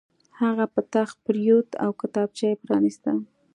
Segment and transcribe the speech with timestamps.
[0.41, 3.11] هغه په تخت پرېوت او کتابچه یې پرانیسته